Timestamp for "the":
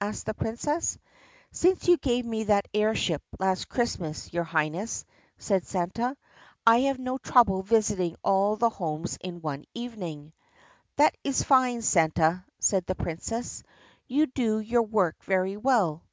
0.26-0.32, 8.54-8.70, 12.86-12.94